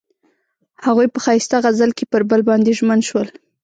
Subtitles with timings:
[0.85, 3.27] هغوی په ښایسته غزل کې پر بل باندې ژمن شول.